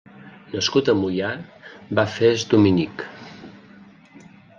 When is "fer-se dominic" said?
2.13-3.05